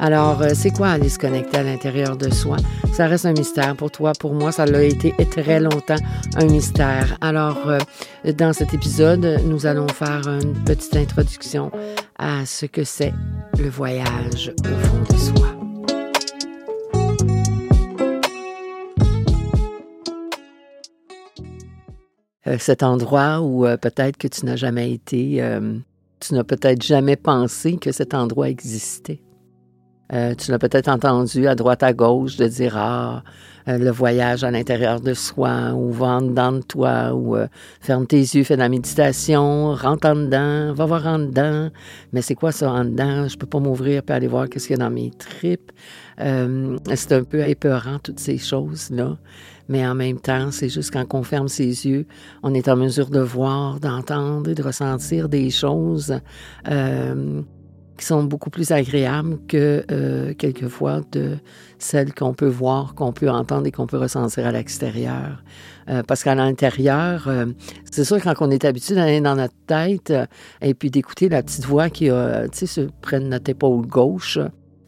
Alors, 0.00 0.42
euh, 0.42 0.48
c'est 0.54 0.72
quoi 0.72 0.88
aller 0.88 1.08
se 1.08 1.20
connecter 1.20 1.58
à 1.58 1.62
l'intérieur 1.62 2.16
de 2.16 2.28
soi? 2.28 2.56
Ça 2.92 3.06
reste 3.06 3.24
un 3.24 3.32
mystère 3.32 3.76
pour 3.76 3.92
toi. 3.92 4.12
Pour 4.18 4.34
moi, 4.34 4.50
ça 4.50 4.66
l'a 4.66 4.82
été 4.82 5.14
très 5.30 5.60
longtemps 5.60 5.94
un 6.34 6.46
mystère. 6.46 7.16
Alors, 7.20 7.68
euh, 7.68 7.78
dans 8.32 8.52
cet 8.52 8.74
épisode, 8.74 9.40
nous 9.44 9.66
allons 9.66 9.86
faire 9.86 10.22
une 10.26 10.54
petite 10.64 10.96
introduction 10.96 11.70
à 12.18 12.44
ce 12.44 12.66
que 12.66 12.82
c'est 12.82 13.14
le 13.56 13.68
voyage 13.68 14.52
au 14.64 14.86
fond 14.86 15.14
de 15.14 15.16
soi. 15.16 15.51
Cet 22.58 22.82
endroit 22.82 23.40
où 23.40 23.64
peut-être 23.80 24.16
que 24.16 24.28
tu 24.28 24.44
n'as 24.46 24.56
jamais 24.56 24.92
été, 24.92 25.42
tu 26.20 26.34
n'as 26.34 26.44
peut-être 26.44 26.82
jamais 26.82 27.16
pensé 27.16 27.76
que 27.76 27.92
cet 27.92 28.14
endroit 28.14 28.48
existait. 28.48 29.20
Euh, 30.12 30.34
tu 30.34 30.50
l'as 30.50 30.58
peut-être 30.58 30.88
entendu 30.88 31.46
à 31.46 31.54
droite 31.54 31.82
à 31.82 31.92
gauche 31.92 32.36
de 32.36 32.46
dire 32.46 32.76
ah 32.76 33.22
euh, 33.68 33.78
le 33.78 33.90
voyage 33.90 34.44
à 34.44 34.50
l'intérieur 34.50 35.00
de 35.00 35.14
soi 35.14 35.72
ou 35.72 35.90
va 35.90 36.06
en 36.06 36.22
dedans 36.22 36.52
de 36.52 36.60
toi 36.60 37.14
ou 37.14 37.36
euh, 37.36 37.46
ferme 37.80 38.06
tes 38.06 38.18
yeux, 38.18 38.44
fais 38.44 38.56
de 38.56 38.60
la 38.60 38.68
méditation, 38.68 39.74
rentre 39.74 40.08
en 40.08 40.16
dedans, 40.16 40.74
va 40.74 40.84
voir 40.84 41.06
en 41.06 41.18
dedans. 41.18 41.70
Mais 42.12 42.20
c'est 42.20 42.34
quoi 42.34 42.52
ça 42.52 42.70
en 42.70 42.84
dedans? 42.84 43.28
Je 43.28 43.38
peux 43.38 43.46
pas 43.46 43.60
m'ouvrir 43.60 44.02
puis 44.02 44.14
aller 44.14 44.26
voir 44.26 44.48
qu'est-ce 44.48 44.66
qu'il 44.66 44.76
y 44.76 44.80
a 44.80 44.84
dans 44.84 44.90
mes 44.90 45.10
tripes. 45.10 45.72
c'est 46.18 47.12
un 47.12 47.24
peu 47.24 47.48
épeurant 47.48 47.98
toutes 47.98 48.20
ces 48.20 48.36
choses-là. 48.38 49.16
Mais 49.68 49.86
en 49.86 49.94
même 49.94 50.18
temps, 50.18 50.50
c'est 50.50 50.68
juste 50.68 50.90
quand 50.92 51.06
on 51.14 51.22
ferme 51.22 51.48
ses 51.48 51.86
yeux, 51.86 52.06
on 52.42 52.52
est 52.52 52.68
en 52.68 52.76
mesure 52.76 53.08
de 53.08 53.20
voir, 53.20 53.80
d'entendre 53.80 54.50
et 54.50 54.54
de 54.54 54.62
ressentir 54.62 55.28
des 55.28 55.50
choses 55.50 56.12
qui 58.02 58.08
sont 58.08 58.24
beaucoup 58.24 58.50
plus 58.50 58.72
agréables 58.72 59.38
que 59.46 59.84
euh, 59.92 60.34
quelquefois 60.34 61.02
de 61.12 61.38
celles 61.78 62.12
qu'on 62.12 62.34
peut 62.34 62.48
voir, 62.48 62.96
qu'on 62.96 63.12
peut 63.12 63.30
entendre 63.30 63.68
et 63.68 63.70
qu'on 63.70 63.86
peut 63.86 63.96
ressentir 63.96 64.44
à 64.44 64.50
l'extérieur. 64.50 65.44
Euh, 65.88 66.02
parce 66.02 66.24
qu'à 66.24 66.34
l'intérieur, 66.34 67.28
euh, 67.28 67.46
c'est 67.92 68.02
sûr 68.02 68.20
quand 68.20 68.34
on 68.40 68.50
est 68.50 68.64
habitué 68.64 68.96
d'aller 68.96 69.20
dans 69.20 69.36
notre 69.36 69.54
tête 69.68 70.12
et 70.60 70.74
puis 70.74 70.90
d'écouter 70.90 71.28
la 71.28 71.44
petite 71.44 71.64
voix 71.64 71.90
qui 71.90 72.10
a, 72.10 72.48
tu 72.48 72.58
sais, 72.58 72.66
se 72.66 72.80
prenne 73.02 73.28
notre 73.28 73.48
épaule 73.50 73.86
gauche, 73.86 74.40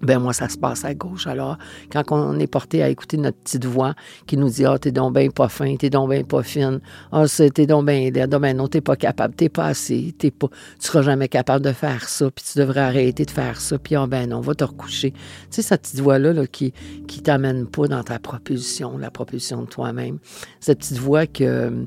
ben 0.05 0.19
moi, 0.19 0.33
ça 0.33 0.49
se 0.49 0.59
passe 0.59 0.85
à 0.85 0.95
gauche. 0.95 1.27
Alors, 1.27 1.59
quand 1.91 2.05
on 2.11 2.39
est 2.39 2.47
porté 2.47 2.83
à 2.83 2.89
écouter 2.89 3.17
notre 3.17 3.39
petite 3.39 3.65
voix 3.65 3.95
qui 4.27 4.37
nous 4.37 4.49
dit 4.49 4.65
Ah, 4.65 4.73
oh, 4.75 4.79
t'es 4.79 4.93
donc 4.93 5.15
bien 5.15 5.31
pas 5.31 5.49
fin, 5.49 5.77
t'es 5.77 5.91
donc 5.91 6.11
bien 6.11 6.23
pas 6.23 6.43
fine, 6.43 6.81
ah, 7.13 7.25
oh, 7.25 7.49
t'es 7.49 7.67
donc 7.67 7.87
bien 7.87 8.11
laid, 8.11 8.27
ben 8.27 8.57
non, 8.57 8.69
t'es 8.69 8.81
pas 8.81 8.97
capable, 8.97 9.35
t'es 9.35 9.49
pas 9.49 9.67
assez, 9.67 10.15
t'es 10.19 10.31
pas, 10.31 10.49
tu 10.81 10.87
seras 10.87 11.03
jamais 11.03 11.29
capable 11.29 11.65
de 11.65 11.73
faire 11.73 12.09
ça, 12.09 12.31
puis 12.31 12.45
tu 12.53 12.59
devrais 12.59 12.81
arrêter 12.81 13.25
de 13.25 13.31
faire 13.31 13.61
ça, 13.61 13.79
puis 13.79 13.97
oh, 13.97 14.07
ben 14.07 14.29
non, 14.29 14.41
va 14.41 14.55
te 14.55 14.65
recoucher. 14.65 15.13
Tu 15.13 15.19
sais, 15.51 15.63
cette 15.63 15.83
petite 15.83 16.01
voix-là 16.01 16.33
là, 16.33 16.47
qui, 16.47 16.73
qui 17.07 17.23
t'amène 17.23 17.67
pas 17.67 17.87
dans 17.87 18.03
ta 18.03 18.19
propulsion, 18.19 18.99
la 18.99 19.11
propulsion 19.11 19.63
de 19.63 19.67
toi-même. 19.67 20.19
Cette 20.61 20.79
petite 20.79 20.99
voix 20.99 21.27
que 21.27 21.87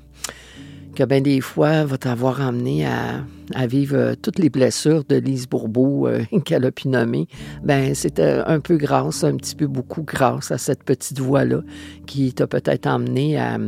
que 0.98 1.04
bien 1.04 1.22
des 1.22 1.42
fois 1.42 1.86
va 1.86 2.00
t'avoir 2.00 2.42
amené 2.42 2.88
à, 2.88 3.68
vivre 3.68 3.96
euh, 3.96 4.16
toutes 4.20 4.40
les 4.40 4.50
blessures 4.50 5.04
de 5.08 5.18
Lise 5.18 5.48
Bourbeau 5.48 6.08
euh, 6.08 6.24
qu'elle 6.46 6.66
a 6.66 6.72
pu 6.72 6.88
nommer, 6.88 7.28
ben 7.64 7.94
c'était 7.94 8.42
un 8.48 8.60
peu 8.60 8.78
grâce, 8.78 9.24
un 9.24 9.36
petit 9.36 9.56
peu 9.56 9.68
beaucoup 9.68 10.02
grâce 10.02 10.50
à 10.50 10.58
cette 10.58 10.84
petite 10.84 11.20
voix-là 11.20 11.62
qui 12.08 12.34
t'a 12.34 12.48
peut-être 12.48 12.88
amené 12.88 13.38
à, 13.38 13.60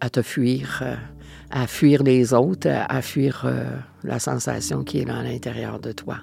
à, 0.00 0.08
te 0.08 0.22
fuir, 0.22 0.80
euh, 0.82 0.94
à 1.50 1.66
fuir 1.66 2.02
les 2.02 2.32
autres, 2.32 2.68
à, 2.70 3.02
fuir 3.02 3.46
la 4.02 4.18
sensation 4.18 4.84
qui 4.84 5.00
est 5.00 5.04
là 5.04 5.18
à 5.18 5.22
l'intérieur 5.22 5.80
de 5.80 5.92
toi. 5.92 6.18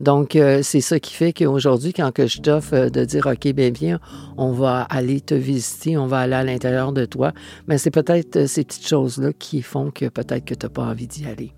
Donc, 0.00 0.38
c'est 0.62 0.80
ça 0.80 1.00
qui 1.00 1.14
fait 1.14 1.32
qu'aujourd'hui, 1.32 1.92
quand 1.92 2.12
que 2.12 2.26
je 2.26 2.40
t'offre 2.40 2.88
de 2.88 3.04
dire, 3.04 3.26
OK, 3.26 3.48
bien, 3.52 3.70
bien, 3.70 4.00
on 4.36 4.52
va 4.52 4.82
aller 4.82 5.20
te 5.20 5.34
visiter, 5.34 5.96
on 5.96 6.06
va 6.06 6.20
aller 6.20 6.34
à 6.34 6.44
l'intérieur 6.44 6.92
de 6.92 7.04
toi, 7.04 7.32
mais 7.66 7.78
c'est 7.78 7.90
peut-être 7.90 8.46
ces 8.46 8.64
petites 8.64 8.86
choses-là 8.86 9.32
qui 9.32 9.62
font 9.62 9.90
que 9.90 10.06
peut-être 10.08 10.44
que 10.44 10.54
tu 10.54 10.66
n'as 10.66 10.70
pas 10.70 10.84
envie 10.84 11.08
d'y 11.08 11.26
aller. 11.26 11.52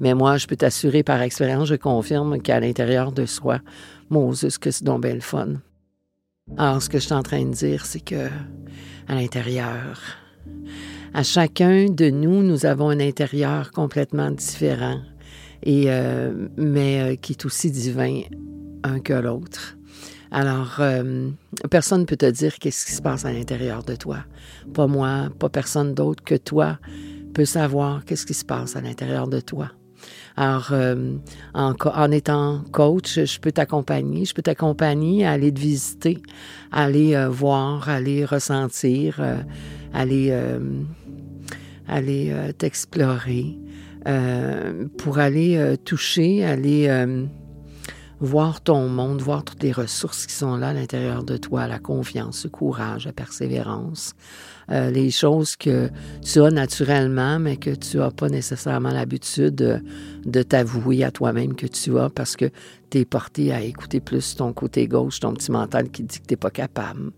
Mais 0.00 0.14
moi, 0.14 0.36
je 0.36 0.46
peux 0.46 0.56
t'assurer 0.56 1.02
par 1.02 1.22
expérience, 1.22 1.68
je 1.68 1.76
confirme 1.76 2.40
qu'à 2.40 2.60
l'intérieur 2.60 3.12
de 3.12 3.26
soi, 3.26 3.60
Moses, 4.10 4.58
que 4.58 4.70
c'est 4.70 4.84
donc 4.84 5.02
bien 5.02 5.14
le 5.14 5.20
fun. 5.20 5.54
Alors, 6.56 6.82
ce 6.82 6.88
que 6.88 6.98
je 6.98 7.04
suis 7.04 7.14
en 7.14 7.22
train 7.22 7.44
de 7.44 7.52
dire, 7.52 7.84
c'est 7.86 8.00
que 8.00 8.28
à 9.08 9.14
l'intérieur, 9.14 10.00
à 11.14 11.22
chacun 11.22 11.86
de 11.86 12.10
nous, 12.10 12.42
nous 12.42 12.66
avons 12.66 12.90
un 12.90 13.00
intérieur 13.00 13.70
complètement 13.70 14.30
différent, 14.30 15.00
et, 15.62 15.84
euh, 15.88 16.48
mais 16.56 17.00
euh, 17.00 17.16
qui 17.16 17.32
est 17.32 17.44
aussi 17.46 17.70
divin 17.70 18.22
un 18.82 19.00
que 19.00 19.14
l'autre. 19.14 19.76
Alors, 20.30 20.76
euh, 20.80 21.30
personne 21.70 22.00
ne 22.00 22.04
peut 22.04 22.16
te 22.16 22.30
dire 22.30 22.58
qu'est-ce 22.58 22.84
qui 22.84 22.92
se 22.92 23.00
passe 23.02 23.24
à 23.24 23.32
l'intérieur 23.32 23.82
de 23.84 23.94
toi. 23.94 24.18
Pas 24.74 24.86
moi, 24.86 25.30
pas 25.38 25.48
personne 25.48 25.94
d'autre 25.94 26.22
que 26.22 26.34
toi 26.34 26.78
peut 27.32 27.44
savoir 27.44 28.04
qu'est-ce 28.04 28.26
qui 28.26 28.34
se 28.34 28.44
passe 28.44 28.76
à 28.76 28.80
l'intérieur 28.80 29.28
de 29.28 29.40
toi. 29.40 29.70
Alors, 30.36 30.72
en, 31.54 31.72
en, 31.72 32.10
étant 32.10 32.62
coach, 32.72 33.18
je 33.24 33.40
peux 33.40 33.52
t'accompagner. 33.52 34.24
Je 34.26 34.34
peux 34.34 34.42
t'accompagner 34.42 35.24
à 35.24 35.32
aller 35.32 35.52
te 35.52 35.58
visiter, 35.58 36.18
aller 36.70 37.16
voir, 37.30 37.88
aller 37.88 38.24
ressentir, 38.24 39.20
aller 39.94 40.30
aller 41.88 42.30
euh, 42.30 42.52
t'explorer, 42.52 43.56
euh, 44.06 44.84
pour 44.98 45.18
aller 45.18 45.56
euh, 45.56 45.76
toucher, 45.76 46.44
aller 46.44 46.88
voir 48.20 48.60
ton 48.62 48.88
monde, 48.88 49.20
voir 49.20 49.44
toutes 49.44 49.62
les 49.62 49.72
ressources 49.72 50.26
qui 50.26 50.34
sont 50.34 50.56
là 50.56 50.68
à 50.68 50.72
l'intérieur 50.72 51.22
de 51.22 51.36
toi, 51.36 51.66
la 51.66 51.78
confiance, 51.78 52.44
le 52.44 52.50
courage, 52.50 53.04
la 53.04 53.12
persévérance, 53.12 54.14
euh, 54.70 54.90
les 54.90 55.10
choses 55.10 55.56
que 55.56 55.90
tu 56.22 56.40
as 56.40 56.50
naturellement, 56.50 57.38
mais 57.38 57.56
que 57.56 57.70
tu 57.70 57.98
n'as 57.98 58.10
pas 58.10 58.28
nécessairement 58.28 58.90
l'habitude 58.90 59.54
de, 59.54 60.42
t'avouer 60.42 61.04
à 61.04 61.10
toi-même 61.10 61.54
que 61.54 61.66
tu 61.66 61.98
as 61.98 62.08
parce 62.08 62.36
que 62.36 62.46
tu 62.90 62.98
es 62.98 63.04
porté 63.04 63.52
à 63.52 63.60
écouter 63.60 64.00
plus 64.00 64.36
ton 64.36 64.52
côté 64.52 64.88
gauche, 64.88 65.20
ton 65.20 65.34
petit 65.34 65.50
mental 65.50 65.90
qui 65.90 66.02
dit 66.02 66.18
que 66.18 66.26
tu 66.26 66.32
n'es 66.32 66.38
pas 66.38 66.50
capable. 66.50 67.10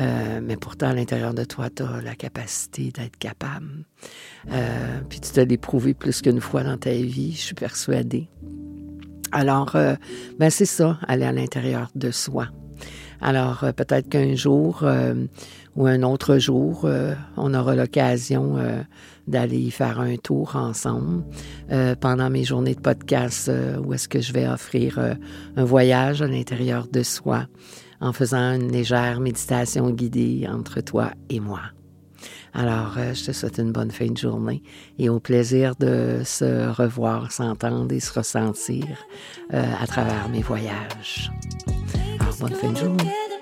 Euh, 0.00 0.40
mais 0.42 0.56
pourtant, 0.56 0.88
à 0.88 0.94
l'intérieur 0.94 1.34
de 1.34 1.44
toi, 1.44 1.68
tu 1.70 1.82
as 1.82 2.00
la 2.00 2.14
capacité 2.14 2.90
d'être 2.90 3.16
capable. 3.18 3.84
Euh, 4.50 5.00
puis 5.08 5.20
tu 5.20 5.30
t'as 5.30 5.44
l'éprouvé 5.44 5.94
plus 5.94 6.22
qu'une 6.22 6.40
fois 6.40 6.64
dans 6.64 6.78
ta 6.78 6.92
vie, 6.92 7.32
je 7.32 7.40
suis 7.40 7.54
persuadée. 7.54 8.28
Alors, 9.32 9.76
ben 10.38 10.50
c'est 10.50 10.64
ça, 10.64 10.98
aller 11.06 11.24
à 11.24 11.32
l'intérieur 11.32 11.88
de 11.94 12.10
soi. 12.10 12.48
Alors, 13.20 13.64
euh, 13.64 13.72
peut-être 13.72 14.08
qu'un 14.08 14.34
jour 14.34 14.80
euh, 14.82 15.14
ou 15.76 15.86
un 15.86 16.02
autre 16.02 16.38
jour, 16.38 16.82
euh, 16.84 17.14
on 17.36 17.54
aura 17.54 17.74
l'occasion 17.74 18.58
d'aller 19.26 19.58
y 19.58 19.70
faire 19.70 20.00
un 20.00 20.16
tour 20.16 20.56
ensemble 20.56 21.24
pendant 22.00 22.30
mes 22.30 22.44
journées 22.44 22.74
de 22.74 22.80
podcast 22.80 23.50
où 23.84 23.92
est-ce 23.92 24.08
que 24.08 24.20
je 24.20 24.32
vais 24.32 24.48
offrir 24.48 24.98
un 25.56 25.64
voyage 25.64 26.22
à 26.22 26.26
l'intérieur 26.26 26.88
de 26.88 27.02
soi 27.02 27.46
en 28.00 28.12
faisant 28.12 28.54
une 28.54 28.72
légère 28.72 29.20
méditation 29.20 29.90
guidée 29.90 30.46
entre 30.50 30.80
toi 30.80 31.12
et 31.28 31.40
moi. 31.40 31.60
Alors, 32.54 32.94
je 32.96 33.26
te 33.26 33.32
souhaite 33.32 33.58
une 33.58 33.72
bonne 33.72 33.90
fin 33.90 34.06
de 34.06 34.16
journée 34.16 34.62
et 34.98 35.08
au 35.08 35.20
plaisir 35.20 35.74
de 35.78 36.22
se 36.24 36.68
revoir, 36.70 37.30
s'entendre 37.30 37.92
et 37.92 38.00
se 38.00 38.12
ressentir 38.12 38.86
à 39.50 39.86
travers 39.86 40.28
mes 40.28 40.42
voyages. 40.42 41.30
bonne 42.40 42.54
fin 42.54 42.72
de 42.72 42.76
journée. 42.76 43.37